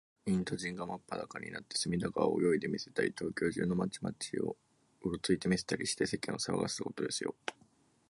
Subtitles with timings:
[0.25, 4.57] インド人がまっぱだかになって、隅田川を泳いでみせたり、東京中の町々を、
[5.03, 7.35] うろついてみせたりして、世間をさわがせたことですよ。